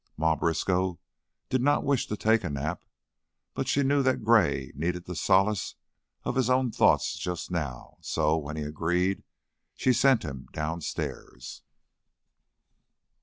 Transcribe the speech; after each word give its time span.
Ma 0.17 0.35
Briskow 0.35 0.99
did 1.49 1.61
not 1.61 1.83
wish 1.83 2.07
to 2.07 2.17
take 2.17 2.43
a 2.43 2.49
nap, 2.49 2.85
but 3.53 3.67
she 3.67 3.83
knew 3.83 4.01
that 4.01 4.23
Gray 4.23 4.71
needed 4.73 5.05
the 5.05 5.13
solace 5.13 5.75
of 6.23 6.33
his 6.37 6.49
own 6.49 6.71
thoughts 6.71 7.15
just 7.19 7.51
now, 7.51 7.97
so, 8.01 8.35
when 8.35 8.55
he 8.55 8.63
agreed, 8.63 9.21
she 9.75 9.93
sent 9.93 10.23
him 10.25 10.47
downstairs. 10.53 11.61